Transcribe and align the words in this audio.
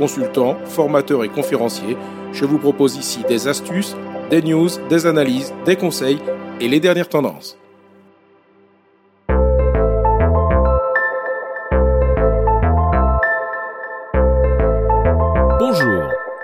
consultant, 0.00 0.56
formateur 0.64 1.24
et 1.24 1.28
conférencier. 1.28 1.94
Je 2.32 2.46
vous 2.46 2.58
propose 2.58 2.96
ici 2.96 3.22
des 3.28 3.48
astuces, 3.48 3.94
des 4.30 4.40
news, 4.40 4.70
des 4.88 5.04
analyses, 5.04 5.52
des 5.66 5.76
conseils 5.76 6.18
et 6.58 6.68
les 6.68 6.80
dernières 6.80 7.10
tendances. 7.10 7.58
Bonjour. 15.58 16.02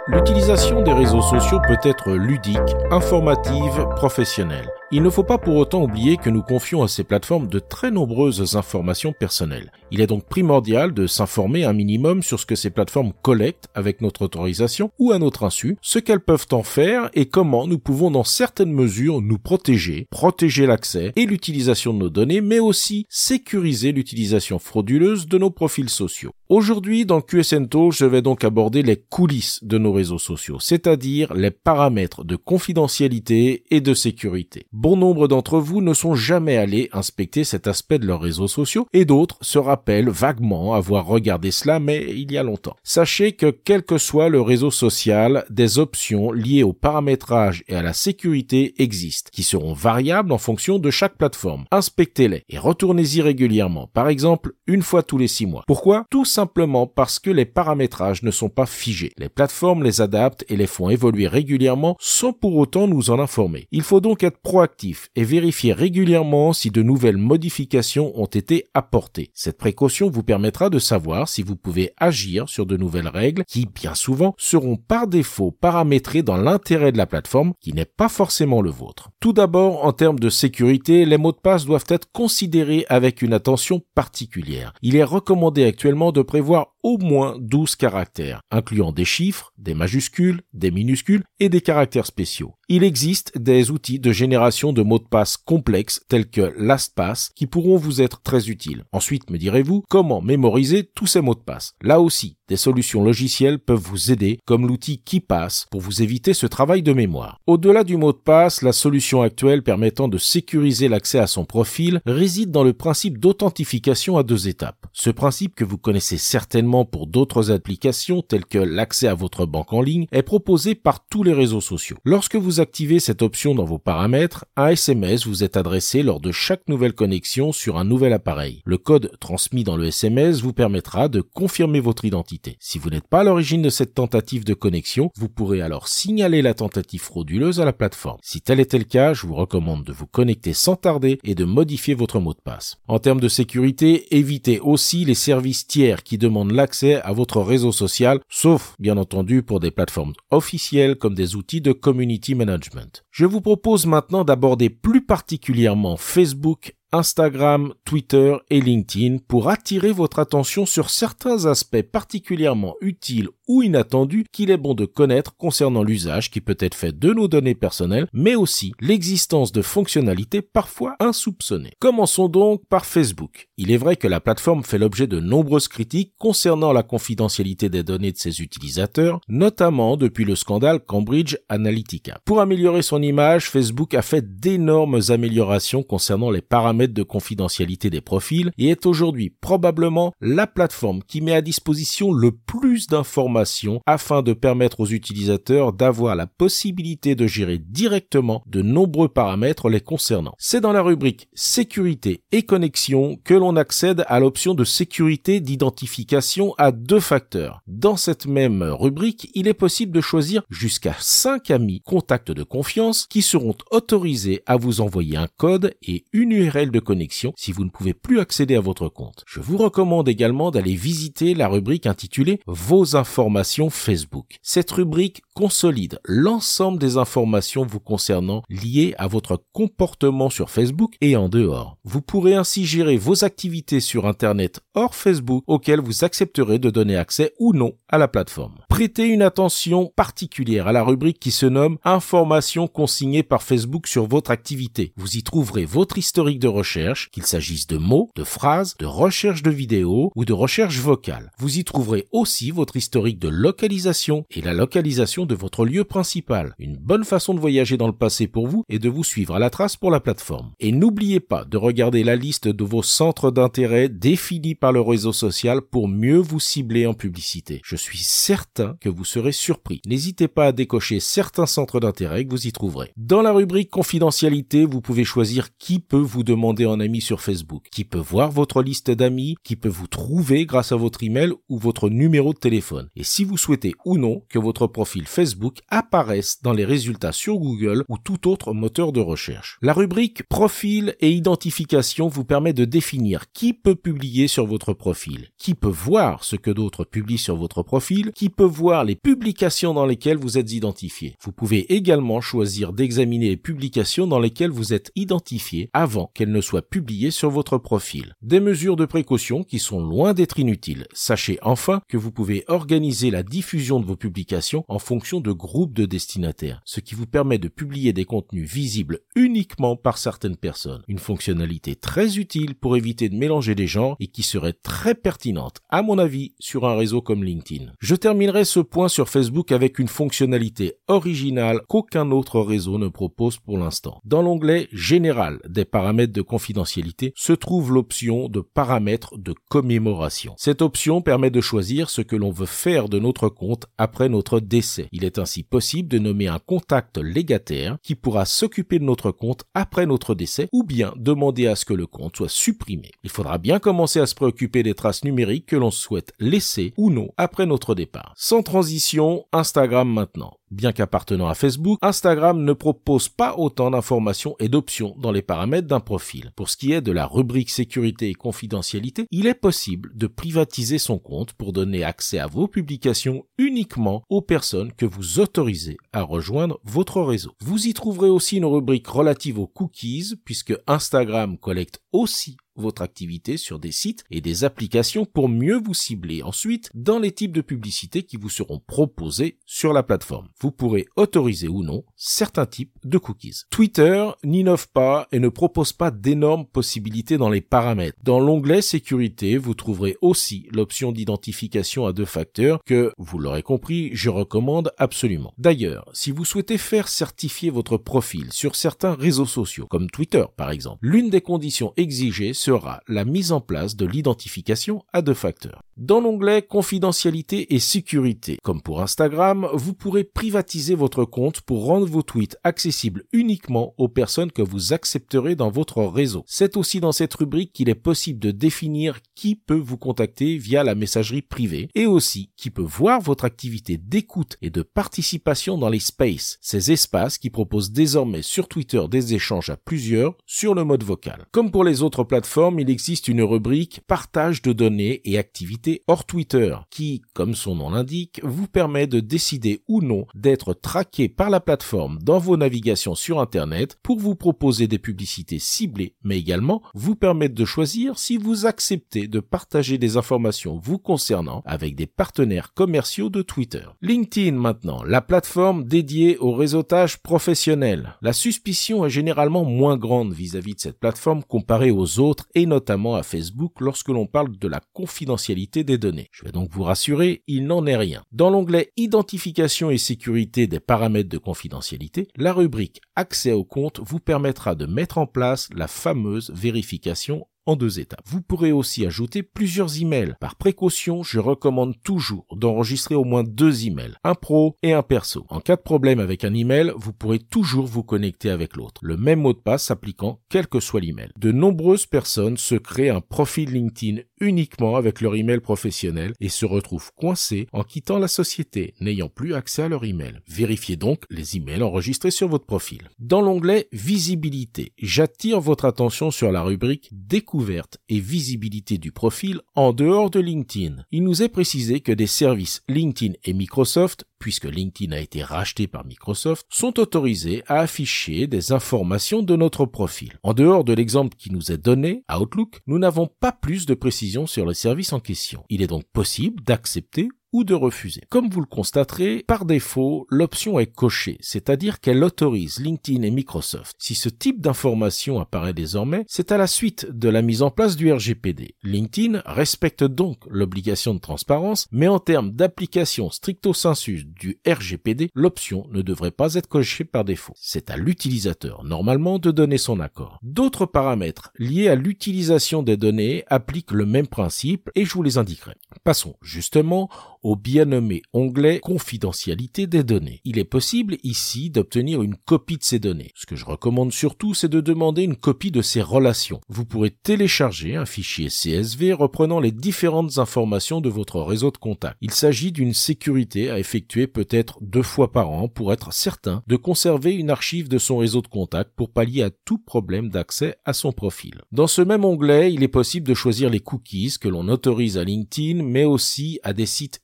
L'utilisation 0.08 0.82
des 0.82 0.92
réseaux 0.92 1.22
sociaux 1.22 1.58
peut 1.66 1.78
être 1.82 2.10
ludique, 2.10 2.76
informative, 2.90 3.86
professionnelle. 3.96 4.70
Il 4.92 5.02
ne 5.02 5.10
faut 5.10 5.24
pas 5.24 5.38
pour 5.38 5.56
autant 5.56 5.82
oublier 5.82 6.16
que 6.16 6.30
nous 6.30 6.42
confions 6.42 6.84
à 6.84 6.88
ces 6.88 7.02
plateformes 7.02 7.48
de 7.48 7.58
très 7.58 7.90
nombreuses 7.90 8.54
informations 8.54 9.12
personnelles. 9.12 9.72
Il 9.90 10.00
est 10.00 10.06
donc 10.06 10.26
primordial 10.26 10.94
de 10.94 11.08
s'informer 11.08 11.64
un 11.64 11.72
minimum 11.72 12.22
sur 12.22 12.38
ce 12.38 12.46
que 12.46 12.54
ces 12.54 12.70
plateformes 12.70 13.12
collectent 13.20 13.66
avec 13.74 14.00
notre 14.00 14.22
autorisation 14.22 14.92
ou 15.00 15.10
à 15.10 15.18
notre 15.18 15.42
insu, 15.42 15.76
ce 15.82 15.98
qu'elles 15.98 16.20
peuvent 16.20 16.46
en 16.52 16.62
faire 16.62 17.10
et 17.14 17.26
comment 17.26 17.66
nous 17.66 17.80
pouvons 17.80 18.12
dans 18.12 18.22
certaines 18.22 18.72
mesures 18.72 19.22
nous 19.22 19.38
protéger, 19.38 20.06
protéger 20.08 20.66
l'accès 20.66 21.12
et 21.16 21.26
l'utilisation 21.26 21.92
de 21.92 21.98
nos 21.98 22.10
données, 22.10 22.40
mais 22.40 22.60
aussi 22.60 23.06
sécuriser 23.08 23.90
l'utilisation 23.90 24.60
frauduleuse 24.60 25.26
de 25.26 25.38
nos 25.38 25.50
profils 25.50 25.90
sociaux. 25.90 26.30
Aujourd'hui, 26.48 27.04
dans 27.06 27.22
QSN 27.22 27.66
je 27.90 28.04
vais 28.04 28.22
donc 28.22 28.44
aborder 28.44 28.82
les 28.82 28.96
coulisses 28.96 29.58
de 29.64 29.78
nos 29.78 29.92
réseaux 29.92 30.20
sociaux, 30.20 30.58
c'est-à-dire 30.60 31.34
les 31.34 31.50
paramètres 31.50 32.22
de 32.22 32.36
confidentialité 32.36 33.64
et 33.72 33.80
de 33.80 33.94
sécurité. 33.94 34.68
Bon 34.78 34.94
nombre 34.94 35.26
d'entre 35.26 35.58
vous 35.58 35.80
ne 35.80 35.94
sont 35.94 36.14
jamais 36.14 36.58
allés 36.58 36.90
inspecter 36.92 37.44
cet 37.44 37.66
aspect 37.66 37.98
de 37.98 38.06
leurs 38.06 38.20
réseaux 38.20 38.46
sociaux 38.46 38.86
et 38.92 39.06
d'autres 39.06 39.38
se 39.40 39.58
rappellent 39.58 40.10
vaguement 40.10 40.74
avoir 40.74 41.06
regardé 41.06 41.50
cela 41.50 41.80
mais 41.80 42.04
il 42.10 42.30
y 42.30 42.36
a 42.36 42.42
longtemps. 42.42 42.76
Sachez 42.84 43.32
que 43.32 43.46
quel 43.46 43.84
que 43.84 43.96
soit 43.96 44.28
le 44.28 44.42
réseau 44.42 44.70
social, 44.70 45.46
des 45.48 45.78
options 45.78 46.30
liées 46.30 46.62
au 46.62 46.74
paramétrage 46.74 47.64
et 47.68 47.74
à 47.74 47.80
la 47.80 47.94
sécurité 47.94 48.74
existent, 48.76 49.30
qui 49.32 49.44
seront 49.44 49.72
variables 49.72 50.30
en 50.30 50.36
fonction 50.36 50.78
de 50.78 50.90
chaque 50.90 51.16
plateforme. 51.16 51.64
Inspectez-les 51.70 52.42
et 52.50 52.58
retournez-y 52.58 53.22
régulièrement, 53.22 53.88
par 53.94 54.10
exemple 54.10 54.52
une 54.66 54.82
fois 54.82 55.02
tous 55.02 55.16
les 55.16 55.26
six 55.26 55.46
mois. 55.46 55.64
Pourquoi? 55.66 56.04
Tout 56.10 56.26
simplement 56.26 56.86
parce 56.86 57.18
que 57.18 57.30
les 57.30 57.46
paramétrages 57.46 58.22
ne 58.22 58.30
sont 58.30 58.50
pas 58.50 58.66
figés. 58.66 59.14
Les 59.16 59.30
plateformes 59.30 59.84
les 59.84 60.02
adaptent 60.02 60.44
et 60.50 60.56
les 60.56 60.66
font 60.66 60.90
évoluer 60.90 61.28
régulièrement 61.28 61.96
sans 61.98 62.34
pour 62.34 62.56
autant 62.56 62.86
nous 62.86 63.08
en 63.08 63.18
informer. 63.18 63.68
Il 63.72 63.80
faut 63.80 64.00
donc 64.00 64.22
être 64.22 64.36
proactif 64.42 64.65
et 65.14 65.24
vérifier 65.24 65.72
régulièrement 65.72 66.52
si 66.52 66.70
de 66.70 66.82
nouvelles 66.82 67.16
modifications 67.16 68.12
ont 68.20 68.26
été 68.26 68.66
apportées. 68.74 69.30
Cette 69.34 69.58
précaution 69.58 70.10
vous 70.10 70.22
permettra 70.22 70.70
de 70.70 70.78
savoir 70.78 71.28
si 71.28 71.42
vous 71.42 71.56
pouvez 71.56 71.92
agir 71.98 72.48
sur 72.48 72.66
de 72.66 72.76
nouvelles 72.76 73.08
règles 73.08 73.44
qui, 73.44 73.66
bien 73.66 73.94
souvent, 73.94 74.34
seront 74.38 74.76
par 74.76 75.06
défaut 75.06 75.50
paramétrées 75.50 76.22
dans 76.22 76.36
l'intérêt 76.36 76.92
de 76.92 76.98
la 76.98 77.06
plateforme 77.06 77.52
qui 77.60 77.72
n'est 77.72 77.84
pas 77.84 78.08
forcément 78.08 78.62
le 78.62 78.70
vôtre. 78.70 79.10
Tout 79.20 79.32
d'abord, 79.32 79.84
en 79.84 79.92
termes 79.92 80.18
de 80.18 80.30
sécurité, 80.30 81.04
les 81.04 81.18
mots 81.18 81.32
de 81.32 81.36
passe 81.36 81.66
doivent 81.66 81.84
être 81.88 82.10
considérés 82.12 82.86
avec 82.88 83.22
une 83.22 83.32
attention 83.32 83.82
particulière. 83.94 84.72
Il 84.82 84.96
est 84.96 85.04
recommandé 85.04 85.64
actuellement 85.64 86.12
de 86.12 86.22
prévoir 86.22 86.75
au 86.86 86.98
moins 86.98 87.34
12 87.40 87.74
caractères, 87.74 88.42
incluant 88.52 88.92
des 88.92 89.04
chiffres, 89.04 89.52
des 89.58 89.74
majuscules, 89.74 90.42
des 90.52 90.70
minuscules 90.70 91.24
et 91.40 91.48
des 91.48 91.60
caractères 91.60 92.06
spéciaux. 92.06 92.54
Il 92.68 92.84
existe 92.84 93.36
des 93.36 93.72
outils 93.72 93.98
de 93.98 94.12
génération 94.12 94.72
de 94.72 94.82
mots 94.82 95.00
de 95.00 95.08
passe 95.08 95.36
complexes 95.36 96.00
tels 96.08 96.30
que 96.30 96.54
LastPass 96.56 97.30
qui 97.34 97.48
pourront 97.48 97.76
vous 97.76 98.02
être 98.02 98.22
très 98.22 98.50
utiles. 98.50 98.84
Ensuite, 98.92 99.30
me 99.30 99.36
direz-vous, 99.36 99.82
comment 99.88 100.22
mémoriser 100.22 100.88
tous 100.94 101.08
ces 101.08 101.20
mots 101.20 101.34
de 101.34 101.40
passe? 101.40 101.74
Là 101.82 102.00
aussi, 102.00 102.35
des 102.48 102.56
solutions 102.56 103.02
logicielles 103.02 103.58
peuvent 103.58 103.78
vous 103.78 104.12
aider 104.12 104.38
comme 104.44 104.66
l'outil 104.66 104.98
KeePass 104.98 105.66
pour 105.70 105.80
vous 105.80 106.02
éviter 106.02 106.34
ce 106.34 106.46
travail 106.46 106.82
de 106.82 106.92
mémoire. 106.92 107.40
Au-delà 107.46 107.84
du 107.84 107.96
mot 107.96 108.12
de 108.12 108.18
passe, 108.18 108.62
la 108.62 108.72
solution 108.72 109.22
actuelle 109.22 109.62
permettant 109.62 110.08
de 110.08 110.18
sécuriser 110.18 110.88
l'accès 110.88 111.18
à 111.18 111.26
son 111.26 111.44
profil 111.44 112.00
réside 112.06 112.50
dans 112.50 112.64
le 112.64 112.72
principe 112.72 113.18
d'authentification 113.18 114.16
à 114.16 114.22
deux 114.22 114.48
étapes. 114.48 114.86
Ce 114.92 115.10
principe 115.10 115.54
que 115.54 115.64
vous 115.64 115.78
connaissez 115.78 116.18
certainement 116.18 116.84
pour 116.84 117.06
d'autres 117.06 117.50
applications 117.50 118.22
telles 118.22 118.46
que 118.46 118.58
l'accès 118.58 119.08
à 119.08 119.14
votre 119.14 119.46
banque 119.46 119.72
en 119.72 119.82
ligne 119.82 120.06
est 120.12 120.22
proposé 120.22 120.74
par 120.74 121.06
tous 121.06 121.22
les 121.22 121.32
réseaux 121.32 121.60
sociaux. 121.60 121.96
Lorsque 122.04 122.36
vous 122.36 122.60
activez 122.60 123.00
cette 123.00 123.22
option 123.22 123.54
dans 123.54 123.64
vos 123.64 123.78
paramètres, 123.78 124.44
un 124.56 124.68
SMS 124.68 125.26
vous 125.26 125.42
est 125.42 125.56
adressé 125.56 126.02
lors 126.02 126.20
de 126.20 126.32
chaque 126.32 126.68
nouvelle 126.68 126.92
connexion 126.92 127.52
sur 127.52 127.76
un 127.78 127.84
nouvel 127.84 128.12
appareil. 128.12 128.62
Le 128.64 128.78
code 128.78 129.10
transmis 129.20 129.64
dans 129.64 129.76
le 129.76 129.86
SMS 129.86 130.40
vous 130.40 130.52
permettra 130.52 131.08
de 131.08 131.20
confirmer 131.20 131.80
votre 131.80 132.04
identité. 132.04 132.35
Si 132.60 132.78
vous 132.78 132.90
n'êtes 132.90 133.08
pas 133.08 133.20
à 133.20 133.24
l'origine 133.24 133.62
de 133.62 133.70
cette 133.70 133.94
tentative 133.94 134.44
de 134.44 134.54
connexion, 134.54 135.10
vous 135.16 135.28
pourrez 135.28 135.60
alors 135.60 135.88
signaler 135.88 136.42
la 136.42 136.54
tentative 136.54 137.02
frauduleuse 137.02 137.60
à 137.60 137.64
la 137.64 137.72
plateforme. 137.72 138.18
Si 138.22 138.40
tel 138.40 138.60
était 138.60 138.78
le 138.78 138.84
cas, 138.84 139.14
je 139.14 139.26
vous 139.26 139.34
recommande 139.34 139.84
de 139.84 139.92
vous 139.92 140.06
connecter 140.06 140.52
sans 140.52 140.76
tarder 140.76 141.18
et 141.24 141.34
de 141.34 141.44
modifier 141.44 141.94
votre 141.94 142.20
mot 142.20 142.34
de 142.34 142.40
passe. 142.42 142.76
En 142.88 142.98
termes 142.98 143.20
de 143.20 143.28
sécurité, 143.28 144.16
évitez 144.16 144.60
aussi 144.60 145.04
les 145.04 145.14
services 145.14 145.66
tiers 145.66 146.02
qui 146.02 146.18
demandent 146.18 146.52
l'accès 146.52 147.00
à 147.02 147.12
votre 147.12 147.40
réseau 147.40 147.72
social, 147.72 148.20
sauf 148.28 148.74
bien 148.78 148.96
entendu 148.96 149.42
pour 149.42 149.60
des 149.60 149.70
plateformes 149.70 150.12
officielles 150.30 150.96
comme 150.96 151.14
des 151.14 151.36
outils 151.36 151.60
de 151.60 151.72
community 151.72 152.34
management 152.34 153.04
je 153.16 153.24
vous 153.24 153.40
propose 153.40 153.86
maintenant 153.86 154.24
d'aborder 154.24 154.68
plus 154.68 155.00
particulièrement 155.00 155.96
Facebook 155.96 156.75
Instagram, 156.92 157.74
Twitter 157.84 158.36
et 158.48 158.60
LinkedIn 158.60 159.18
pour 159.26 159.48
attirer 159.48 159.90
votre 159.90 160.20
attention 160.20 160.66
sur 160.66 160.90
certains 160.90 161.46
aspects 161.46 161.82
particulièrement 161.82 162.76
utiles 162.80 163.28
ou 163.48 163.62
inattendus 163.62 164.26
qu'il 164.32 164.50
est 164.50 164.56
bon 164.56 164.74
de 164.74 164.86
connaître 164.86 165.36
concernant 165.36 165.82
l'usage 165.82 166.30
qui 166.30 166.40
peut 166.40 166.56
être 166.58 166.74
fait 166.74 166.96
de 166.96 167.12
nos 167.12 167.28
données 167.28 167.54
personnelles, 167.54 168.08
mais 168.12 168.34
aussi 168.34 168.72
l'existence 168.80 169.52
de 169.52 169.62
fonctionnalités 169.62 170.42
parfois 170.42 170.96
insoupçonnées. 171.00 171.72
Commençons 171.78 172.28
donc 172.28 172.62
par 172.68 172.86
Facebook. 172.86 173.48
Il 173.56 173.70
est 173.70 173.76
vrai 173.76 173.96
que 173.96 174.08
la 174.08 174.20
plateforme 174.20 174.64
fait 174.64 174.78
l'objet 174.78 175.06
de 175.06 175.20
nombreuses 175.20 175.68
critiques 175.68 176.14
concernant 176.18 176.72
la 176.72 176.82
confidentialité 176.82 177.68
des 177.68 177.82
données 177.82 178.12
de 178.12 178.18
ses 178.18 178.40
utilisateurs, 178.40 179.20
notamment 179.28 179.96
depuis 179.96 180.24
le 180.24 180.34
scandale 180.34 180.80
Cambridge 180.80 181.36
Analytica. 181.48 182.20
Pour 182.24 182.40
améliorer 182.40 182.82
son 182.82 183.02
image, 183.02 183.50
Facebook 183.50 183.94
a 183.94 184.02
fait 184.02 184.38
d'énormes 184.40 185.00
améliorations 185.08 185.82
concernant 185.82 186.30
les 186.30 186.42
paramètres 186.42 186.75
de 186.76 187.02
confidentialité 187.02 187.90
des 187.90 188.00
profils 188.00 188.52
et 188.58 188.68
est 188.68 188.86
aujourd'hui 188.86 189.30
probablement 189.30 190.12
la 190.20 190.46
plateforme 190.46 191.02
qui 191.02 191.20
met 191.20 191.34
à 191.34 191.42
disposition 191.42 192.12
le 192.12 192.32
plus 192.32 192.86
d'informations 192.86 193.80
afin 193.86 194.22
de 194.22 194.32
permettre 194.32 194.80
aux 194.80 194.86
utilisateurs 194.86 195.72
d'avoir 195.72 196.16
la 196.16 196.26
possibilité 196.26 197.14
de 197.14 197.26
gérer 197.26 197.58
directement 197.58 198.42
de 198.46 198.62
nombreux 198.62 199.08
paramètres 199.08 199.68
les 199.68 199.80
concernant. 199.80 200.34
C'est 200.38 200.60
dans 200.60 200.72
la 200.72 200.82
rubrique 200.82 201.28
sécurité 201.34 202.22
et 202.32 202.42
connexion 202.42 203.18
que 203.24 203.34
l'on 203.34 203.56
accède 203.56 204.04
à 204.08 204.20
l'option 204.20 204.54
de 204.54 204.64
sécurité 204.64 205.40
d'identification 205.40 206.54
à 206.58 206.72
deux 206.72 207.00
facteurs. 207.00 207.62
Dans 207.66 207.96
cette 207.96 208.26
même 208.26 208.62
rubrique, 208.62 209.30
il 209.34 209.48
est 209.48 209.54
possible 209.54 209.92
de 209.92 210.00
choisir 210.00 210.42
jusqu'à 210.50 210.96
5 210.98 211.50
amis 211.50 211.80
contacts 211.80 212.32
de 212.32 212.42
confiance 212.42 213.06
qui 213.08 213.22
seront 213.22 213.56
autorisés 213.70 214.42
à 214.46 214.56
vous 214.56 214.80
envoyer 214.80 215.16
un 215.16 215.28
code 215.36 215.74
et 215.82 216.04
une 216.12 216.32
URL 216.32 216.65
de 216.70 216.80
connexion 216.80 217.32
si 217.36 217.52
vous 217.52 217.64
ne 217.64 217.70
pouvez 217.70 217.94
plus 217.94 218.20
accéder 218.20 218.56
à 218.56 218.60
votre 218.60 218.88
compte. 218.88 219.24
Je 219.26 219.40
vous 219.40 219.56
recommande 219.56 220.08
également 220.08 220.50
d'aller 220.50 220.74
visiter 220.74 221.34
la 221.34 221.48
rubrique 221.48 221.86
intitulée 221.86 222.40
Vos 222.46 222.96
informations 222.96 223.70
Facebook. 223.70 224.36
Cette 224.42 224.70
rubrique 224.70 225.22
consolide 225.36 226.00
l'ensemble 226.06 226.78
des 226.78 226.96
informations 226.96 227.66
vous 227.66 227.78
concernant 227.78 228.42
liées 228.48 228.94
à 228.96 229.06
votre 229.06 229.42
comportement 229.52 230.30
sur 230.30 230.48
Facebook 230.48 230.94
et 231.02 231.14
en 231.14 231.28
dehors. 231.28 231.76
Vous 231.84 232.00
pourrez 232.00 232.34
ainsi 232.34 232.64
gérer 232.64 232.96
vos 232.96 233.22
activités 233.22 233.80
sur 233.80 234.06
Internet 234.06 234.60
hors 234.74 234.94
Facebook 234.94 235.44
auxquelles 235.46 235.82
vous 235.82 236.04
accepterez 236.04 236.58
de 236.58 236.70
donner 236.70 236.96
accès 236.96 237.34
ou 237.38 237.52
non 237.52 237.74
à 237.90 237.98
la 237.98 238.08
plateforme. 238.08 238.54
Prêtez 238.70 239.04
une 239.04 239.20
attention 239.20 239.92
particulière 239.94 240.68
à 240.68 240.72
la 240.72 240.82
rubrique 240.82 241.20
qui 241.20 241.30
se 241.30 241.44
nomme 241.44 241.76
Informations 241.84 242.66
consignées 242.66 243.22
par 243.22 243.42
Facebook 243.42 243.86
sur 243.88 244.06
votre 244.06 244.30
activité. 244.30 244.94
Vous 244.96 245.18
y 245.18 245.22
trouverez 245.22 245.66
votre 245.66 245.98
historique 245.98 246.38
de 246.38 246.48
recherche, 246.48 247.10
qu'il 247.10 247.26
s'agisse 247.26 247.66
de 247.66 247.76
mots, 247.76 248.08
de 248.16 248.24
phrases, 248.24 248.74
de 248.78 248.86
recherche 248.86 249.42
de 249.42 249.50
vidéos 249.50 250.12
ou 250.16 250.24
de 250.24 250.32
recherche 250.32 250.78
vocale. 250.78 251.30
Vous 251.38 251.58
y 251.58 251.64
trouverez 251.64 252.06
aussi 252.10 252.50
votre 252.50 252.76
historique 252.76 253.18
de 253.18 253.28
localisation 253.28 254.24
et 254.30 254.40
la 254.40 254.54
localisation 254.54 255.25
de 255.26 255.34
votre 255.34 255.64
lieu 255.64 255.84
principal. 255.84 256.54
Une 256.58 256.76
bonne 256.76 257.04
façon 257.04 257.34
de 257.34 257.40
voyager 257.40 257.76
dans 257.76 257.86
le 257.86 257.92
passé 257.92 258.26
pour 258.26 258.46
vous 258.46 258.64
et 258.68 258.78
de 258.78 258.88
vous 258.88 259.04
suivre 259.04 259.34
à 259.34 259.38
la 259.38 259.50
trace 259.50 259.76
pour 259.76 259.90
la 259.90 260.00
plateforme. 260.00 260.52
Et 260.60 260.72
n'oubliez 260.72 261.20
pas 261.20 261.44
de 261.44 261.56
regarder 261.56 262.04
la 262.04 262.16
liste 262.16 262.48
de 262.48 262.64
vos 262.64 262.82
centres 262.82 263.30
d'intérêt 263.30 263.88
définis 263.88 264.54
par 264.54 264.72
le 264.72 264.80
réseau 264.80 265.12
social 265.12 265.60
pour 265.62 265.88
mieux 265.88 266.18
vous 266.18 266.40
cibler 266.40 266.86
en 266.86 266.94
publicité. 266.94 267.60
Je 267.64 267.76
suis 267.76 267.98
certain 267.98 268.76
que 268.80 268.88
vous 268.88 269.04
serez 269.04 269.32
surpris. 269.32 269.80
N'hésitez 269.86 270.28
pas 270.28 270.46
à 270.46 270.52
décocher 270.52 271.00
certains 271.00 271.46
centres 271.46 271.80
d'intérêt 271.80 272.24
que 272.24 272.30
vous 272.30 272.46
y 272.46 272.52
trouverez. 272.52 272.92
Dans 272.96 273.22
la 273.22 273.32
rubrique 273.32 273.70
confidentialité, 273.70 274.64
vous 274.64 274.80
pouvez 274.80 275.04
choisir 275.04 275.48
qui 275.58 275.78
peut 275.78 275.96
vous 275.96 276.22
demander 276.22 276.66
en 276.66 276.80
ami 276.80 277.00
sur 277.00 277.20
Facebook, 277.20 277.66
qui 277.70 277.84
peut 277.84 277.98
voir 277.98 278.30
votre 278.30 278.62
liste 278.62 278.90
d'amis, 278.90 279.36
qui 279.44 279.56
peut 279.56 279.68
vous 279.68 279.86
trouver 279.86 280.46
grâce 280.46 280.72
à 280.72 280.76
votre 280.76 281.02
email 281.02 281.32
ou 281.48 281.58
votre 281.58 281.88
numéro 281.88 282.32
de 282.32 282.38
téléphone. 282.38 282.88
Et 282.96 283.04
si 283.04 283.24
vous 283.24 283.36
souhaitez 283.36 283.74
ou 283.84 283.98
non 283.98 284.22
que 284.28 284.38
votre 284.38 284.66
profil 284.66 285.06
Facebook 285.16 285.60
apparaisse 285.70 286.42
dans 286.42 286.52
les 286.52 286.66
résultats 286.66 287.10
sur 287.10 287.38
Google 287.38 287.84
ou 287.88 287.96
tout 287.96 288.28
autre 288.28 288.52
moteur 288.52 288.92
de 288.92 289.00
recherche. 289.00 289.56
La 289.62 289.72
rubrique 289.72 290.24
profil 290.24 290.94
et 291.00 291.10
identification 291.10 292.08
vous 292.08 292.26
permet 292.26 292.52
de 292.52 292.66
définir 292.66 293.32
qui 293.32 293.54
peut 293.54 293.76
publier 293.76 294.28
sur 294.28 294.44
votre 294.44 294.74
profil, 294.74 295.28
qui 295.38 295.54
peut 295.54 295.68
voir 295.68 296.22
ce 296.22 296.36
que 296.36 296.50
d'autres 296.50 296.84
publient 296.84 297.16
sur 297.16 297.34
votre 297.34 297.62
profil, 297.62 298.12
qui 298.14 298.28
peut 298.28 298.44
voir 298.44 298.84
les 298.84 298.94
publications 298.94 299.72
dans 299.72 299.86
lesquelles 299.86 300.18
vous 300.18 300.36
êtes 300.36 300.52
identifié. 300.52 301.16
Vous 301.22 301.32
pouvez 301.32 301.72
également 301.72 302.20
choisir 302.20 302.74
d'examiner 302.74 303.30
les 303.30 303.38
publications 303.38 304.06
dans 304.06 304.20
lesquelles 304.20 304.50
vous 304.50 304.74
êtes 304.74 304.92
identifié 304.96 305.70
avant 305.72 306.10
qu'elles 306.12 306.30
ne 306.30 306.42
soient 306.42 306.60
publiées 306.60 307.10
sur 307.10 307.30
votre 307.30 307.56
profil. 307.56 308.12
Des 308.20 308.40
mesures 308.40 308.76
de 308.76 308.84
précaution 308.84 309.44
qui 309.44 309.60
sont 309.60 309.80
loin 309.80 310.12
d'être 310.12 310.38
inutiles. 310.38 310.86
Sachez 310.92 311.38
enfin 311.40 311.80
que 311.88 311.96
vous 311.96 312.12
pouvez 312.12 312.44
organiser 312.48 313.10
la 313.10 313.22
diffusion 313.22 313.80
de 313.80 313.86
vos 313.86 313.96
publications 313.96 314.66
en 314.68 314.78
fonction 314.78 315.05
de 315.14 315.30
groupes 315.32 315.74
de 315.74 315.86
destinataires, 315.86 316.60
ce 316.64 316.80
qui 316.80 316.94
vous 316.94 317.06
permet 317.06 317.38
de 317.38 317.48
publier 317.48 317.92
des 317.92 318.04
contenus 318.04 318.50
visibles 318.50 319.00
uniquement 319.14 319.76
par 319.76 319.98
certaines 319.98 320.36
personnes. 320.36 320.82
Une 320.88 320.98
fonctionnalité 320.98 321.76
très 321.76 322.18
utile 322.18 322.56
pour 322.56 322.76
éviter 322.76 323.08
de 323.08 323.16
mélanger 323.16 323.54
les 323.54 323.68
genres 323.68 323.96
et 324.00 324.08
qui 324.08 324.22
serait 324.22 324.52
très 324.52 324.94
pertinente, 324.94 325.60
à 325.70 325.82
mon 325.82 325.98
avis, 325.98 326.34
sur 326.40 326.66
un 326.66 326.76
réseau 326.76 327.00
comme 327.00 327.22
LinkedIn. 327.22 327.72
Je 327.78 327.94
terminerai 327.94 328.44
ce 328.44 328.60
point 328.60 328.88
sur 328.88 329.08
Facebook 329.08 329.52
avec 329.52 329.78
une 329.78 329.88
fonctionnalité 329.88 330.74
originale 330.88 331.60
qu'aucun 331.68 332.10
autre 332.10 332.40
réseau 332.40 332.78
ne 332.78 332.88
propose 332.88 333.38
pour 333.38 333.58
l'instant. 333.58 334.00
Dans 334.04 334.22
l'onglet 334.22 334.68
Général 334.72 335.38
des 335.48 335.64
paramètres 335.64 336.12
de 336.12 336.22
confidentialité 336.22 337.12
se 337.14 337.32
trouve 337.32 337.72
l'option 337.72 338.28
de 338.28 338.40
paramètres 338.40 339.16
de 339.16 339.34
commémoration. 339.48 340.34
Cette 340.36 340.62
option 340.62 341.00
permet 341.00 341.30
de 341.30 341.40
choisir 341.40 341.90
ce 341.90 342.02
que 342.02 342.16
l'on 342.16 342.30
veut 342.30 342.46
faire 342.46 342.88
de 342.88 342.98
notre 342.98 343.28
compte 343.28 343.66
après 343.78 344.08
notre 344.08 344.40
décès. 344.40 344.88
Il 344.96 345.04
est 345.04 345.18
ainsi 345.18 345.42
possible 345.42 345.90
de 345.90 345.98
nommer 345.98 346.26
un 346.26 346.38
contact 346.38 346.96
légataire 346.96 347.76
qui 347.82 347.94
pourra 347.94 348.24
s'occuper 348.24 348.78
de 348.78 348.84
notre 348.84 349.10
compte 349.10 349.44
après 349.52 349.84
notre 349.84 350.14
décès 350.14 350.48
ou 350.52 350.62
bien 350.62 350.94
demander 350.96 351.48
à 351.48 351.54
ce 351.54 351.66
que 351.66 351.74
le 351.74 351.86
compte 351.86 352.16
soit 352.16 352.30
supprimé. 352.30 352.92
Il 353.04 353.10
faudra 353.10 353.36
bien 353.36 353.58
commencer 353.58 354.00
à 354.00 354.06
se 354.06 354.14
préoccuper 354.14 354.62
des 354.62 354.72
traces 354.72 355.04
numériques 355.04 355.44
que 355.44 355.56
l'on 355.56 355.70
souhaite 355.70 356.14
laisser 356.18 356.72
ou 356.78 356.88
non 356.88 357.10
après 357.18 357.44
notre 357.44 357.74
départ. 357.74 358.14
Sans 358.16 358.42
transition, 358.42 359.26
Instagram 359.32 359.86
maintenant. 359.92 360.38
Bien 360.52 360.70
qu'appartenant 360.70 361.26
à 361.26 361.34
Facebook, 361.34 361.78
Instagram 361.82 362.44
ne 362.44 362.52
propose 362.52 363.08
pas 363.08 363.34
autant 363.36 363.72
d'informations 363.72 364.36
et 364.38 364.48
d'options 364.48 364.94
dans 364.96 365.10
les 365.10 365.22
paramètres 365.22 365.66
d'un 365.66 365.80
profil. 365.80 366.30
Pour 366.36 366.48
ce 366.48 366.56
qui 366.56 366.72
est 366.72 366.80
de 366.80 366.92
la 366.92 367.04
rubrique 367.04 367.50
sécurité 367.50 368.10
et 368.10 368.14
confidentialité, 368.14 369.06
il 369.10 369.26
est 369.26 369.34
possible 369.34 369.90
de 369.96 370.06
privatiser 370.06 370.78
son 370.78 370.98
compte 370.98 371.32
pour 371.32 371.52
donner 371.52 371.82
accès 371.82 372.20
à 372.20 372.28
vos 372.28 372.46
publications 372.46 373.24
uniquement 373.38 374.04
aux 374.08 374.22
personnes 374.22 374.72
que 374.72 374.86
vous 374.86 375.18
autorisez 375.18 375.78
à 375.92 376.02
rejoindre 376.02 376.60
votre 376.62 377.02
réseau. 377.02 377.32
Vous 377.40 377.66
y 377.66 377.74
trouverez 377.74 378.08
aussi 378.08 378.36
une 378.36 378.44
rubrique 378.44 378.86
relative 378.86 379.40
aux 379.40 379.48
cookies 379.48 380.14
puisque 380.24 380.54
Instagram 380.68 381.38
collecte 381.38 381.80
aussi 381.92 382.36
votre 382.56 382.82
activité 382.82 383.36
sur 383.36 383.58
des 383.58 383.72
sites 383.72 384.04
et 384.10 384.20
des 384.20 384.44
applications 384.44 385.04
pour 385.04 385.28
mieux 385.28 385.58
vous 385.58 385.74
cibler 385.74 386.22
ensuite 386.22 386.70
dans 386.74 386.98
les 386.98 387.12
types 387.12 387.32
de 387.32 387.40
publicités 387.40 388.02
qui 388.02 388.16
vous 388.16 388.28
seront 388.28 388.60
proposés 388.60 389.38
sur 389.46 389.72
la 389.72 389.82
plateforme. 389.82 390.28
Vous 390.40 390.50
pourrez 390.50 390.86
autoriser 390.96 391.48
ou 391.48 391.62
non 391.62 391.84
certains 391.96 392.46
types 392.46 392.76
de 392.84 392.98
cookies. 392.98 393.42
Twitter 393.50 394.06
n'innove 394.24 394.68
pas 394.68 395.08
et 395.12 395.18
ne 395.18 395.28
propose 395.28 395.72
pas 395.72 395.90
d'énormes 395.90 396.46
possibilités 396.46 397.18
dans 397.18 397.30
les 397.30 397.40
paramètres. 397.40 397.98
Dans 398.02 398.20
l'onglet 398.20 398.62
sécurité, 398.62 399.36
vous 399.36 399.54
trouverez 399.54 399.96
aussi 400.00 400.48
l'option 400.52 400.92
d'identification 400.92 401.86
à 401.86 401.92
deux 401.92 402.04
facteurs 402.04 402.60
que, 402.64 402.92
vous 402.98 403.18
l'aurez 403.18 403.42
compris, 403.42 403.90
je 403.92 404.10
recommande 404.10 404.72
absolument. 404.78 405.34
D'ailleurs, 405.38 405.88
si 405.92 406.10
vous 406.10 406.24
souhaitez 406.24 406.58
faire 406.58 406.88
certifier 406.88 407.50
votre 407.50 407.76
profil 407.76 408.32
sur 408.32 408.56
certains 408.56 408.94
réseaux 408.94 409.26
sociaux, 409.26 409.66
comme 409.66 409.90
Twitter 409.90 410.24
par 410.36 410.50
exemple, 410.50 410.78
l'une 410.82 411.10
des 411.10 411.20
conditions 411.20 411.72
exigées 411.76 412.34
sera 412.46 412.80
la 412.86 413.04
mise 413.04 413.32
en 413.32 413.40
place 413.40 413.74
de 413.74 413.86
l'identification 413.86 414.84
à 414.92 415.02
deux 415.02 415.14
facteurs. 415.14 415.62
Dans 415.76 416.00
l'onglet 416.00 416.42
confidentialité 416.42 417.54
et 417.54 417.58
sécurité, 417.58 418.38
comme 418.44 418.62
pour 418.62 418.80
Instagram, 418.80 419.48
vous 419.52 419.74
pourrez 419.74 420.04
privatiser 420.04 420.76
votre 420.76 421.04
compte 421.04 421.40
pour 421.40 421.66
rendre 421.66 421.86
vos 421.86 422.02
tweets 422.02 422.38
accessibles 422.44 423.02
uniquement 423.12 423.74
aux 423.78 423.88
personnes 423.88 424.30
que 424.30 424.42
vous 424.42 424.72
accepterez 424.72 425.34
dans 425.34 425.50
votre 425.50 425.82
réseau. 425.82 426.22
C'est 426.26 426.56
aussi 426.56 426.78
dans 426.78 426.92
cette 426.92 427.14
rubrique 427.14 427.52
qu'il 427.52 427.68
est 427.68 427.74
possible 427.74 428.20
de 428.20 428.30
définir 428.30 429.00
qui 429.16 429.34
peut 429.34 429.54
vous 429.54 429.76
contacter 429.76 430.38
via 430.38 430.62
la 430.62 430.76
messagerie 430.76 431.22
privée 431.22 431.68
et 431.74 431.86
aussi 431.86 432.30
qui 432.36 432.50
peut 432.50 432.62
voir 432.62 433.00
votre 433.00 433.24
activité 433.24 433.76
d'écoute 433.76 434.36
et 434.40 434.50
de 434.50 434.62
participation 434.62 435.58
dans 435.58 435.68
les 435.68 435.80
spaces, 435.80 436.38
ces 436.40 436.70
espaces 436.70 437.18
qui 437.18 437.28
proposent 437.28 437.72
désormais 437.72 438.22
sur 438.22 438.46
Twitter 438.46 438.82
des 438.88 439.14
échanges 439.14 439.50
à 439.50 439.56
plusieurs 439.56 440.14
sur 440.26 440.54
le 440.54 440.62
mode 440.62 440.84
vocal. 440.84 441.26
Comme 441.32 441.50
pour 441.50 441.64
les 441.64 441.82
autres 441.82 442.04
plateformes, 442.04 442.35
il 442.58 442.68
existe 442.68 443.08
une 443.08 443.22
rubrique 443.22 443.80
partage 443.86 444.42
de 444.42 444.52
données 444.52 445.00
et 445.04 445.16
activités 445.16 445.82
hors 445.86 446.04
Twitter 446.04 446.54
qui, 446.70 447.00
comme 447.14 447.34
son 447.34 447.54
nom 447.54 447.70
l'indique, 447.70 448.20
vous 448.22 448.46
permet 448.46 448.86
de 448.86 449.00
décider 449.00 449.62
ou 449.68 449.80
non 449.80 450.06
d'être 450.14 450.52
traqué 450.52 451.08
par 451.08 451.30
la 451.30 451.40
plateforme 451.40 451.98
dans 452.02 452.18
vos 452.18 452.36
navigations 452.36 452.94
sur 452.94 453.20
Internet 453.20 453.78
pour 453.82 453.98
vous 453.98 454.14
proposer 454.14 454.68
des 454.68 454.78
publicités 454.78 455.38
ciblées, 455.38 455.94
mais 456.04 456.18
également 456.18 456.60
vous 456.74 456.94
permettre 456.94 457.34
de 457.34 457.44
choisir 457.46 457.98
si 457.98 458.18
vous 458.18 458.44
acceptez 458.44 459.08
de 459.08 459.20
partager 459.20 459.78
des 459.78 459.96
informations 459.96 460.60
vous 460.62 460.78
concernant 460.78 461.42
avec 461.46 461.74
des 461.74 461.86
partenaires 461.86 462.52
commerciaux 462.52 463.08
de 463.08 463.22
Twitter. 463.22 463.64
LinkedIn 463.80 464.36
maintenant, 464.36 464.82
la 464.82 465.00
plateforme 465.00 465.64
dédiée 465.64 466.18
au 466.18 466.32
réseautage 466.32 466.98
professionnel. 466.98 467.96
La 468.02 468.12
suspicion 468.12 468.84
est 468.84 468.90
généralement 468.90 469.44
moins 469.44 469.78
grande 469.78 470.12
vis-à-vis 470.12 470.52
-vis 470.52 470.56
de 470.56 470.60
cette 470.60 470.78
plateforme 470.78 471.22
comparée 471.24 471.70
aux 471.70 471.98
autres 471.98 472.25
et 472.34 472.46
notamment 472.46 472.96
à 472.96 473.02
Facebook 473.02 473.60
lorsque 473.60 473.88
l'on 473.88 474.06
parle 474.06 474.36
de 474.36 474.48
la 474.48 474.60
confidentialité 474.72 475.64
des 475.64 475.78
données. 475.78 476.08
Je 476.12 476.24
vais 476.24 476.32
donc 476.32 476.50
vous 476.50 476.62
rassurer, 476.62 477.22
il 477.26 477.46
n'en 477.46 477.66
est 477.66 477.76
rien. 477.76 478.02
Dans 478.12 478.30
l'onglet 478.30 478.72
Identification 478.76 479.70
et 479.70 479.78
sécurité 479.78 480.46
des 480.46 480.60
paramètres 480.60 481.08
de 481.08 481.18
confidentialité, 481.18 482.08
la 482.16 482.32
rubrique 482.32 482.80
Accès 482.94 483.32
au 483.32 483.44
compte 483.44 483.80
vous 483.82 484.00
permettra 484.00 484.54
de 484.54 484.66
mettre 484.66 484.98
en 484.98 485.06
place 485.06 485.48
la 485.54 485.68
fameuse 485.68 486.30
vérification 486.34 487.26
en 487.46 487.56
deux 487.56 487.80
étapes. 487.80 488.02
Vous 488.06 488.20
pourrez 488.20 488.52
aussi 488.52 488.84
ajouter 488.84 489.22
plusieurs 489.22 489.80
emails. 489.80 490.14
Par 490.20 490.36
précaution, 490.36 491.02
je 491.02 491.18
recommande 491.18 491.74
toujours 491.82 492.26
d'enregistrer 492.32 492.94
au 492.94 493.04
moins 493.04 493.24
deux 493.24 493.66
emails, 493.66 493.94
un 494.04 494.14
pro 494.14 494.56
et 494.62 494.72
un 494.72 494.82
perso. 494.82 495.24
En 495.28 495.40
cas 495.40 495.56
de 495.56 495.62
problème 495.62 496.00
avec 496.00 496.24
un 496.24 496.34
email, 496.34 496.72
vous 496.76 496.92
pourrez 496.92 497.18
toujours 497.18 497.66
vous 497.66 497.82
connecter 497.82 498.30
avec 498.30 498.56
l'autre. 498.56 498.80
Le 498.82 498.96
même 498.96 499.20
mot 499.20 499.32
de 499.32 499.38
passe 499.38 499.64
s'appliquant 499.64 500.20
quel 500.28 500.46
que 500.46 500.60
soit 500.60 500.80
l'email. 500.80 501.10
De 501.16 501.32
nombreuses 501.32 501.86
personnes 501.86 502.36
se 502.36 502.54
créent 502.54 502.90
un 502.90 503.00
profil 503.00 503.50
LinkedIn 503.50 504.02
uniquement 504.20 504.76
avec 504.76 505.00
leur 505.00 505.14
email 505.14 505.40
professionnel 505.40 506.12
et 506.20 506.28
se 506.28 506.46
retrouvent 506.46 506.90
coincés 506.94 507.46
en 507.52 507.62
quittant 507.62 507.98
la 507.98 508.08
société, 508.08 508.74
n'ayant 508.80 509.08
plus 509.08 509.34
accès 509.34 509.62
à 509.62 509.68
leur 509.68 509.84
email. 509.84 510.20
Vérifiez 510.26 510.76
donc 510.76 511.04
les 511.10 511.36
emails 511.36 511.62
enregistrés 511.62 512.10
sur 512.10 512.28
votre 512.28 512.46
profil. 512.46 512.88
Dans 512.98 513.20
l'onglet 513.20 513.68
visibilité, 513.72 514.72
j'attire 514.78 515.40
votre 515.40 515.64
attention 515.64 516.10
sur 516.10 516.32
la 516.32 516.42
rubrique 516.42 516.90
découverte 517.36 517.78
et 517.90 518.00
visibilité 518.00 518.78
du 518.78 518.92
profil 518.92 519.42
en 519.54 519.74
dehors 519.74 520.08
de 520.08 520.20
LinkedIn. 520.20 520.84
Il 520.90 521.04
nous 521.04 521.22
est 521.22 521.28
précisé 521.28 521.80
que 521.80 521.92
des 521.92 522.06
services 522.06 522.62
LinkedIn 522.66 523.12
et 523.24 523.34
Microsoft 523.34 524.06
puisque 524.18 524.44
LinkedIn 524.44 524.92
a 524.92 525.00
été 525.00 525.22
racheté 525.22 525.66
par 525.66 525.84
Microsoft, 525.84 526.46
sont 526.50 526.78
autorisés 526.80 527.42
à 527.46 527.60
afficher 527.60 528.26
des 528.26 528.52
informations 528.52 529.22
de 529.22 529.36
notre 529.36 529.66
profil. 529.66 530.18
En 530.22 530.32
dehors 530.32 530.64
de 530.64 530.72
l'exemple 530.72 531.16
qui 531.16 531.30
nous 531.30 531.52
est 531.52 531.58
donné, 531.58 532.02
Outlook, 532.14 532.60
nous 532.66 532.78
n'avons 532.78 533.08
pas 533.20 533.32
plus 533.32 533.66
de 533.66 533.74
précision 533.74 534.26
sur 534.26 534.46
le 534.46 534.54
service 534.54 534.92
en 534.92 535.00
question. 535.00 535.44
Il 535.48 535.62
est 535.62 535.66
donc 535.66 535.84
possible 535.92 536.42
d'accepter 536.42 537.08
ou 537.36 537.44
de 537.44 537.52
refuser. 537.52 538.00
Comme 538.08 538.30
vous 538.30 538.40
le 538.40 538.46
constaterez, 538.46 539.22
par 539.26 539.44
défaut, 539.44 540.06
l'option 540.08 540.58
est 540.58 540.74
cochée, 540.74 541.18
c'est-à-dire 541.20 541.80
qu'elle 541.80 542.02
autorise 542.02 542.60
LinkedIn 542.60 543.02
et 543.02 543.10
Microsoft. 543.10 543.76
Si 543.78 543.94
ce 543.94 544.08
type 544.08 544.40
d'information 544.40 545.20
apparaît 545.20 545.52
désormais, 545.52 546.06
c'est 546.08 546.32
à 546.32 546.38
la 546.38 546.46
suite 546.46 546.86
de 546.90 547.10
la 547.10 547.20
mise 547.20 547.42
en 547.42 547.50
place 547.50 547.76
du 547.76 547.92
RGPD. 547.92 548.54
LinkedIn 548.62 549.22
respecte 549.26 549.84
donc 549.84 550.16
l'obligation 550.30 550.94
de 550.94 550.98
transparence, 550.98 551.66
mais 551.70 551.88
en 551.88 551.98
termes 551.98 552.30
d'application 552.30 553.10
stricto 553.10 553.52
sensu 553.52 554.06
du 554.18 554.40
RGPD, 554.48 555.10
l'option 555.14 555.66
ne 555.72 555.82
devrait 555.82 556.12
pas 556.12 556.36
être 556.36 556.48
cochée 556.48 556.84
par 556.84 557.04
défaut. 557.04 557.34
C'est 557.36 557.68
à 557.70 557.76
l'utilisateur, 557.76 558.64
normalement, 558.64 559.18
de 559.18 559.30
donner 559.30 559.58
son 559.58 559.80
accord. 559.80 560.20
D'autres 560.22 560.64
paramètres 560.64 561.32
liés 561.38 561.68
à 561.68 561.74
l'utilisation 561.74 562.62
des 562.62 562.78
données 562.78 563.24
appliquent 563.26 563.72
le 563.72 563.84
même 563.84 564.06
principe 564.06 564.70
et 564.74 564.86
je 564.86 564.94
vous 564.94 565.02
les 565.02 565.18
indiquerai. 565.18 565.52
Passons 565.84 566.16
justement 566.22 566.88
au 567.26 567.34
bien 567.34 567.64
nommé 567.64 568.02
onglet 568.12 568.60
confidentialité 568.60 569.66
des 569.66 569.82
données. 569.82 570.20
Il 570.24 570.38
est 570.38 570.44
possible 570.44 570.96
ici 571.02 571.50
d'obtenir 571.50 572.00
une 572.02 572.14
copie 572.14 572.56
de 572.56 572.62
ces 572.62 572.78
données. 572.78 573.10
Ce 573.16 573.26
que 573.26 573.34
je 573.34 573.44
recommande 573.44 573.92
surtout, 573.92 574.32
c'est 574.32 574.48
de 574.48 574.60
demander 574.60 575.02
une 575.02 575.16
copie 575.16 575.50
de 575.50 575.60
ces 575.60 575.82
relations. 575.82 576.40
Vous 576.48 576.64
pourrez 576.64 576.90
télécharger 576.90 577.74
un 577.74 577.84
fichier 577.84 578.28
CSV 578.28 578.92
reprenant 578.92 579.40
les 579.40 579.50
différentes 579.50 580.18
informations 580.18 580.80
de 580.80 580.88
votre 580.88 581.20
réseau 581.20 581.50
de 581.50 581.56
contacts. 581.56 581.98
Il 582.00 582.12
s'agit 582.12 582.52
d'une 582.52 582.74
sécurité 582.74 583.50
à 583.50 583.58
effectuer 583.58 584.06
peut-être 584.06 584.58
deux 584.60 584.84
fois 584.84 585.10
par 585.10 585.30
an 585.30 585.48
pour 585.48 585.72
être 585.72 585.92
certain 585.92 586.44
de 586.46 586.54
conserver 586.54 587.12
une 587.12 587.30
archive 587.30 587.68
de 587.68 587.78
son 587.78 587.96
réseau 587.96 588.22
de 588.22 588.28
contacts 588.28 588.70
pour 588.76 588.90
pallier 588.90 589.24
à 589.24 589.30
tout 589.30 589.58
problème 589.58 590.10
d'accès 590.10 590.58
à 590.64 590.72
son 590.72 590.92
profil. 590.92 591.42
Dans 591.50 591.66
ce 591.66 591.82
même 591.82 592.04
onglet, 592.04 592.54
il 592.54 592.62
est 592.62 592.68
possible 592.68 593.08
de 593.08 593.14
choisir 593.14 593.50
les 593.50 593.58
cookies 593.58 594.14
que 594.20 594.28
l'on 594.28 594.48
autorise 594.48 594.96
à 594.96 595.02
LinkedIn, 595.02 595.64
mais 595.64 595.84
aussi 595.84 596.38
à 596.44 596.52
des 596.52 596.66
sites 596.66 597.00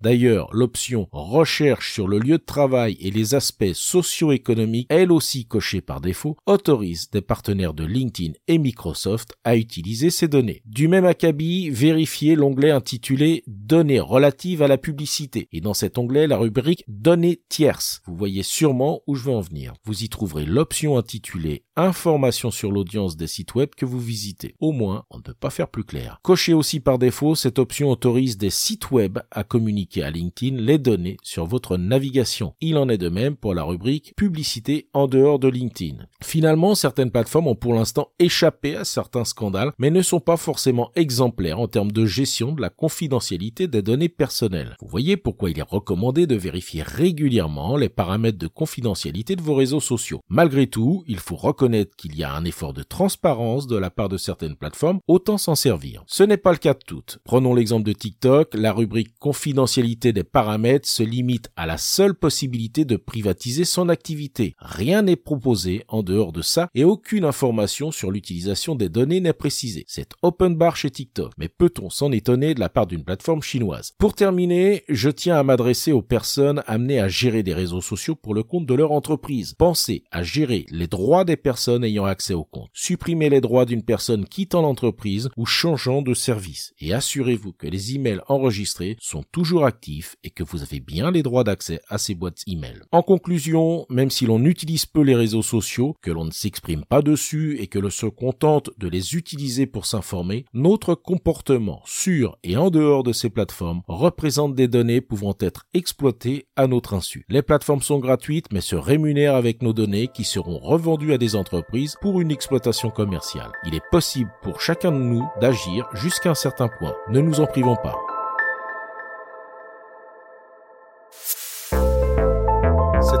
D'ailleurs, 0.00 0.48
l'option 0.52 1.08
recherche 1.12 1.92
sur 1.92 2.08
le 2.08 2.18
lieu 2.18 2.38
de 2.38 2.44
travail 2.44 2.96
et 3.00 3.10
les 3.10 3.34
aspects 3.34 3.72
socio-économiques, 3.72 4.86
elle 4.90 5.12
aussi 5.12 5.46
cochée 5.46 5.80
par 5.80 6.00
défaut, 6.00 6.36
autorise 6.46 7.10
des 7.10 7.22
partenaires 7.22 7.74
de 7.74 7.84
LinkedIn 7.84 8.34
et 8.48 8.58
Microsoft 8.58 9.34
à 9.44 9.56
utiliser 9.56 10.10
ces 10.10 10.28
données. 10.28 10.62
Du 10.66 10.88
même 10.88 11.06
acabit, 11.06 11.70
vérifiez 11.70 12.34
l'onglet 12.34 12.70
intitulé 12.70 13.44
Données 13.46 14.00
relatives 14.00 14.62
à 14.62 14.68
la 14.68 14.78
publicité 14.78 15.48
et 15.52 15.60
dans 15.60 15.74
cet 15.74 15.98
onglet 15.98 16.26
la 16.26 16.36
rubrique 16.36 16.84
Données 16.88 17.40
tierces. 17.48 18.02
Vous 18.06 18.16
voyez 18.16 18.42
sûrement 18.42 19.02
où 19.06 19.14
je 19.14 19.24
veux 19.24 19.32
en 19.32 19.40
venir. 19.40 19.74
Vous 19.84 20.04
y 20.04 20.08
trouverez 20.08 20.44
l'option 20.44 20.98
intitulée 20.98 21.64
Informations 21.76 22.50
sur 22.50 22.72
l'audience 22.72 23.16
des 23.16 23.26
sites 23.26 23.54
web 23.54 23.70
que 23.76 23.84
vous 23.84 24.00
visitez. 24.00 24.54
Au 24.60 24.72
moins, 24.72 25.04
on 25.10 25.18
ne 25.18 25.22
peut 25.22 25.34
pas 25.34 25.50
faire 25.50 25.68
plus 25.68 25.84
clair. 25.84 26.20
Cochez 26.22 26.54
aussi 26.54 26.80
par 26.80 26.98
défaut, 26.98 27.34
cette 27.34 27.58
option 27.58 27.90
autorise 27.90 28.38
des 28.38 28.50
sites 28.50 28.90
web 28.90 29.18
à 29.36 29.44
communiquer 29.44 30.02
à 30.02 30.10
LinkedIn 30.10 30.56
les 30.56 30.78
données 30.78 31.18
sur 31.22 31.46
votre 31.46 31.76
navigation. 31.76 32.54
Il 32.60 32.78
en 32.78 32.88
est 32.88 32.98
de 32.98 33.08
même 33.08 33.36
pour 33.36 33.54
la 33.54 33.62
rubrique 33.62 34.14
publicité 34.16 34.88
en 34.92 35.06
dehors 35.06 35.38
de 35.38 35.48
LinkedIn. 35.48 36.06
Finalement, 36.22 36.74
certaines 36.74 37.10
plateformes 37.10 37.46
ont 37.46 37.54
pour 37.54 37.74
l'instant 37.74 38.08
échappé 38.18 38.76
à 38.76 38.84
certains 38.84 39.24
scandales, 39.24 39.72
mais 39.78 39.90
ne 39.90 40.02
sont 40.02 40.20
pas 40.20 40.36
forcément 40.36 40.90
exemplaires 40.96 41.60
en 41.60 41.68
termes 41.68 41.92
de 41.92 42.06
gestion 42.06 42.52
de 42.52 42.60
la 42.60 42.70
confidentialité 42.70 43.68
des 43.68 43.82
données 43.82 44.08
personnelles. 44.08 44.76
Vous 44.80 44.88
voyez 44.88 45.16
pourquoi 45.16 45.50
il 45.50 45.58
est 45.58 45.62
recommandé 45.62 46.26
de 46.26 46.34
vérifier 46.34 46.82
régulièrement 46.82 47.76
les 47.76 47.88
paramètres 47.88 48.38
de 48.38 48.46
confidentialité 48.46 49.36
de 49.36 49.42
vos 49.42 49.54
réseaux 49.54 49.80
sociaux. 49.80 50.20
Malgré 50.28 50.66
tout, 50.66 51.04
il 51.06 51.18
faut 51.18 51.36
reconnaître 51.36 51.94
qu'il 51.96 52.16
y 52.16 52.24
a 52.24 52.34
un 52.34 52.44
effort 52.44 52.72
de 52.72 52.82
transparence 52.82 53.66
de 53.66 53.76
la 53.76 53.90
part 53.90 54.08
de 54.08 54.16
certaines 54.16 54.56
plateformes, 54.56 55.00
autant 55.06 55.38
s'en 55.38 55.54
servir. 55.54 56.04
Ce 56.06 56.22
n'est 56.22 56.36
pas 56.36 56.52
le 56.52 56.58
cas 56.58 56.74
de 56.74 56.84
toutes. 56.86 57.18
Prenons 57.24 57.54
l'exemple 57.54 57.84
de 57.84 57.92
TikTok, 57.92 58.54
la 58.54 58.72
rubrique 58.72 59.18
confidentialité 59.26 60.12
des 60.12 60.22
paramètres 60.22 60.88
se 60.88 61.02
limite 61.02 61.50
à 61.56 61.66
la 61.66 61.78
seule 61.78 62.14
possibilité 62.14 62.84
de 62.84 62.94
privatiser 62.94 63.64
son 63.64 63.88
activité. 63.88 64.54
Rien 64.60 65.02
n'est 65.02 65.16
proposé 65.16 65.82
en 65.88 66.04
dehors 66.04 66.30
de 66.30 66.42
ça 66.42 66.68
et 66.76 66.84
aucune 66.84 67.24
information 67.24 67.90
sur 67.90 68.12
l'utilisation 68.12 68.76
des 68.76 68.88
données 68.88 69.18
n'est 69.18 69.32
précisée. 69.32 69.84
C'est 69.88 70.12
open 70.22 70.54
bar 70.54 70.76
chez 70.76 70.90
TikTok, 70.90 71.32
mais 71.38 71.48
peut-on 71.48 71.90
s'en 71.90 72.12
étonner 72.12 72.54
de 72.54 72.60
la 72.60 72.68
part 72.68 72.86
d'une 72.86 73.02
plateforme 73.02 73.42
chinoise? 73.42 73.94
Pour 73.98 74.14
terminer, 74.14 74.84
je 74.88 75.10
tiens 75.10 75.38
à 75.38 75.42
m'adresser 75.42 75.90
aux 75.90 76.02
personnes 76.02 76.62
amenées 76.68 77.00
à 77.00 77.08
gérer 77.08 77.42
des 77.42 77.54
réseaux 77.54 77.80
sociaux 77.80 78.14
pour 78.14 78.32
le 78.32 78.44
compte 78.44 78.66
de 78.66 78.74
leur 78.74 78.92
entreprise. 78.92 79.54
Pensez 79.58 80.04
à 80.12 80.22
gérer 80.22 80.66
les 80.70 80.86
droits 80.86 81.24
des 81.24 81.36
personnes 81.36 81.82
ayant 81.82 82.04
accès 82.04 82.34
au 82.34 82.44
compte. 82.44 82.70
Supprimez 82.74 83.28
les 83.28 83.40
droits 83.40 83.64
d'une 83.64 83.82
personne 83.82 84.24
quittant 84.24 84.62
l'entreprise 84.62 85.30
ou 85.36 85.46
changeant 85.46 86.00
de 86.00 86.14
service 86.14 86.74
et 86.78 86.94
assurez-vous 86.94 87.54
que 87.54 87.66
les 87.66 87.96
emails 87.96 88.20
enregistrés 88.28 88.96
sont 89.00 89.15
toujours 89.22 89.64
actif 89.64 90.16
et 90.24 90.30
que 90.30 90.42
vous 90.42 90.62
avez 90.62 90.80
bien 90.80 91.10
les 91.10 91.22
droits 91.22 91.44
d'accès 91.44 91.80
à 91.88 91.98
ces 91.98 92.14
boîtes 92.14 92.42
email. 92.46 92.80
En 92.92 93.02
conclusion, 93.02 93.86
même 93.88 94.10
si 94.10 94.26
l'on 94.26 94.44
utilise 94.44 94.86
peu 94.86 95.02
les 95.02 95.14
réseaux 95.14 95.42
sociaux, 95.42 95.96
que 96.02 96.10
l'on 96.10 96.24
ne 96.24 96.30
s'exprime 96.30 96.84
pas 96.84 97.02
dessus 97.02 97.58
et 97.60 97.66
que 97.66 97.78
l'on 97.78 97.90
se 97.90 98.06
contente 98.06 98.70
de 98.78 98.88
les 98.88 99.14
utiliser 99.14 99.66
pour 99.66 99.86
s'informer, 99.86 100.44
notre 100.52 100.94
comportement 100.94 101.82
sur 101.84 102.38
et 102.42 102.56
en 102.56 102.70
dehors 102.70 103.02
de 103.02 103.12
ces 103.12 103.30
plateformes 103.30 103.82
représente 103.88 104.54
des 104.54 104.68
données 104.68 105.00
pouvant 105.00 105.34
être 105.40 105.66
exploitées 105.74 106.46
à 106.56 106.66
notre 106.66 106.94
insu. 106.94 107.24
Les 107.28 107.42
plateformes 107.42 107.82
sont 107.82 107.98
gratuites 107.98 108.52
mais 108.52 108.60
se 108.60 108.76
rémunèrent 108.76 109.34
avec 109.34 109.62
nos 109.62 109.72
données 109.72 110.08
qui 110.08 110.24
seront 110.24 110.58
revendues 110.58 111.12
à 111.12 111.18
des 111.18 111.36
entreprises 111.36 111.96
pour 112.00 112.20
une 112.20 112.30
exploitation 112.30 112.90
commerciale. 112.90 113.52
Il 113.64 113.74
est 113.74 113.90
possible 113.90 114.30
pour 114.42 114.60
chacun 114.60 114.92
de 114.92 114.98
nous 114.98 115.26
d'agir 115.40 115.88
jusqu'à 115.94 116.30
un 116.30 116.34
certain 116.34 116.68
point. 116.68 116.94
Ne 117.08 117.20
nous 117.20 117.40
en 117.40 117.46
privons 117.46 117.76
pas. 117.76 118.15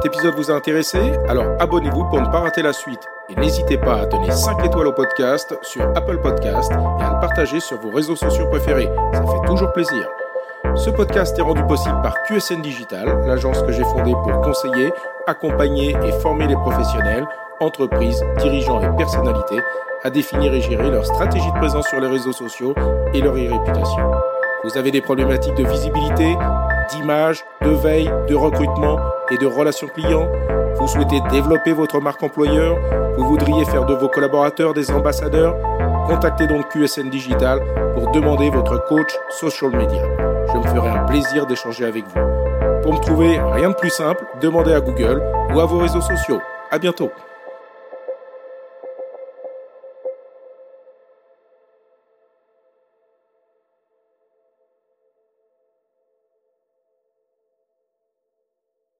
Épisode 0.06 0.34
vous 0.36 0.50
a 0.50 0.54
intéressé 0.54 0.98
Alors 1.28 1.46
abonnez-vous 1.58 2.04
pour 2.04 2.20
ne 2.20 2.26
pas 2.26 2.40
rater 2.40 2.62
la 2.62 2.72
suite. 2.72 3.06
Et 3.28 3.34
n'hésitez 3.34 3.76
pas 3.76 4.02
à 4.02 4.06
donner 4.06 4.30
5 4.30 4.64
étoiles 4.64 4.86
au 4.86 4.92
podcast 4.92 5.58
sur 5.62 5.82
Apple 5.96 6.18
Podcast 6.18 6.70
et 6.70 7.02
à 7.02 7.14
le 7.14 7.20
partager 7.20 7.58
sur 7.58 7.78
vos 7.78 7.90
réseaux 7.90 8.14
sociaux 8.14 8.46
préférés. 8.48 8.88
Ça 9.12 9.22
fait 9.22 9.46
toujours 9.46 9.72
plaisir. 9.72 10.08
Ce 10.76 10.90
podcast 10.90 11.36
est 11.38 11.42
rendu 11.42 11.62
possible 11.64 12.00
par 12.02 12.22
QSN 12.22 12.62
Digital, 12.62 13.24
l'agence 13.26 13.62
que 13.62 13.72
j'ai 13.72 13.82
fondée 13.82 14.12
pour 14.12 14.40
conseiller, 14.42 14.92
accompagner 15.26 15.96
et 16.04 16.12
former 16.20 16.46
les 16.46 16.56
professionnels, 16.56 17.26
entreprises, 17.60 18.22
dirigeants 18.38 18.80
et 18.80 18.96
personnalités 18.96 19.60
à 20.04 20.10
définir 20.10 20.54
et 20.54 20.60
gérer 20.60 20.90
leur 20.90 21.04
stratégie 21.04 21.50
de 21.50 21.58
présence 21.58 21.88
sur 21.88 22.00
les 22.00 22.08
réseaux 22.08 22.32
sociaux 22.32 22.74
et 23.12 23.20
leur 23.20 23.34
e-réputation. 23.34 24.10
Vous 24.62 24.78
avez 24.78 24.90
des 24.90 25.00
problématiques 25.00 25.54
de 25.54 25.64
visibilité, 25.64 26.36
d'image, 26.90 27.44
de 27.62 27.70
veille, 27.70 28.10
de 28.28 28.34
recrutement 28.34 28.98
et 29.30 29.38
de 29.38 29.46
relations 29.46 29.88
clients 29.88 30.28
Vous 30.78 30.88
souhaitez 30.88 31.20
développer 31.30 31.72
votre 31.72 32.00
marque 32.00 32.22
employeur 32.22 32.76
Vous 33.16 33.26
voudriez 33.26 33.64
faire 33.64 33.84
de 33.84 33.94
vos 33.94 34.08
collaborateurs 34.08 34.74
des 34.74 34.90
ambassadeurs 34.90 35.56
Contactez 36.06 36.46
donc 36.46 36.68
QSN 36.68 37.10
Digital 37.10 37.60
pour 37.94 38.10
demander 38.12 38.50
votre 38.50 38.84
coach 38.86 39.12
social 39.30 39.70
media. 39.70 40.02
Je 40.52 40.58
me 40.58 40.62
ferai 40.62 40.88
un 40.88 41.04
plaisir 41.04 41.46
d'échanger 41.46 41.84
avec 41.84 42.04
vous. 42.04 42.20
Pour 42.82 42.94
me 42.94 43.00
trouver, 43.00 43.40
rien 43.40 43.70
de 43.70 43.74
plus 43.74 43.90
simple, 43.90 44.24
demandez 44.40 44.72
à 44.72 44.80
Google 44.80 45.22
ou 45.52 45.60
à 45.60 45.66
vos 45.66 45.78
réseaux 45.78 46.00
sociaux. 46.00 46.40
À 46.70 46.78
bientôt. 46.78 47.10